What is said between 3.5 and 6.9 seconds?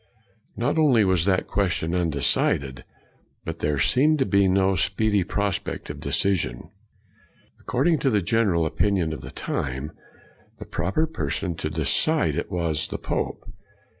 there seemed to be no speedy pros pect of decision.